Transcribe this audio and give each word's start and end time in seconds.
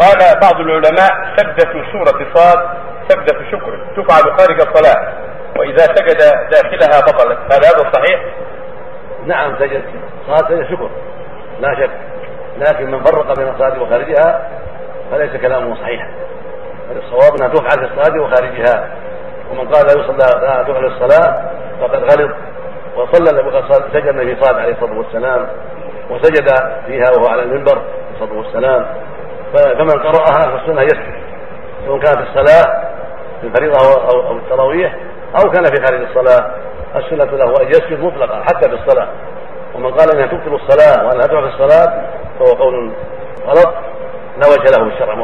قال 0.00 0.40
بعض 0.42 0.60
العلماء 0.60 1.36
سجدة 1.36 1.72
سورة 1.92 2.34
صاد 2.34 2.68
سجدة 3.08 3.50
شكر 3.50 3.78
تفعل 3.96 4.38
خارج 4.38 4.60
الصلاة 4.60 5.12
وإذا 5.58 5.78
سجد 5.78 6.18
داخلها 6.50 7.00
بطلت. 7.00 7.38
هل 7.38 7.64
هذا 7.64 7.92
صحيح؟ 7.92 8.24
نعم 9.26 9.58
سجد 9.58 9.82
صلاة 10.26 10.48
سجد 10.48 10.70
شكر. 10.70 10.90
لا 11.60 11.74
شك. 11.74 11.90
لكن 12.58 12.90
من 12.90 13.04
فرق 13.04 13.38
بين 13.38 13.48
الصلاة 13.48 13.82
وخارجها 13.82 14.48
فليس 15.10 15.36
كلامه 15.36 15.76
صحيحا 15.82 16.08
الصواب 16.96 17.34
أنها 17.40 17.48
تفعل 17.48 17.88
في 17.88 17.94
الصلاة 17.94 18.22
وخارجها. 18.22 18.88
ومن 19.50 19.68
قال 19.68 19.86
لا 19.86 19.92
يصلى 19.92 20.40
لا 20.46 20.62
تفعل 20.62 20.84
الصلاة 20.84 21.50
فقد 21.80 22.02
غلط. 22.02 22.30
وصلى 22.96 23.52
سجد 23.92 24.06
النبي 24.06 24.36
صالح 24.42 24.58
عليه 24.58 24.74
الصلاة 24.74 24.98
والسلام 24.98 25.48
وسجد 26.10 26.48
فيها 26.86 27.10
وهو 27.16 27.28
على 27.28 27.42
المنبر 27.42 27.78
عليه 27.78 28.14
الصلاة 28.14 28.38
والسلام. 28.38 28.86
فمن 29.54 29.90
قرأها 29.90 30.58
فالسنة 30.58 30.82
يسجد 30.82 31.14
سواء 31.86 31.98
كانت 31.98 32.18
الصلاة 32.18 32.84
في 33.40 33.46
الفريضه 33.46 33.74
أو 33.86 34.20
أو 34.20 34.36
التراويح 34.36 34.96
أو 35.36 35.50
كان 35.50 35.64
في 35.64 35.84
خارج 35.86 36.00
الصلاة 36.08 36.50
السنة 36.96 37.24
له 37.24 37.52
أن 37.62 37.68
يسجد 37.68 38.00
مطلقا 38.00 38.42
حتى 38.42 38.68
في 38.68 38.74
الصلاة. 38.74 39.08
ومن 39.74 39.90
قال 39.90 40.14
إنها 40.14 40.26
تبطل 40.26 40.54
الصلاة 40.54 41.06
وأنها 41.06 41.26
تفعل 41.26 41.50
في 41.50 41.54
الصلاة 41.54 42.02
فهو 42.38 42.52
قول 42.52 42.92
غلط 43.46 43.74
لا 44.36 44.46
وجه 44.48 44.78
له 44.78 44.84
بالشرع 44.84 45.14